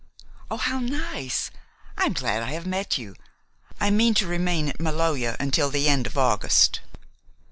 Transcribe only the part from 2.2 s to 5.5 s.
I have met you. I mean to remain at Maloja